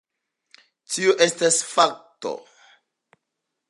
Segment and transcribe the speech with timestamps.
[0.95, 2.35] Tio estas fakto.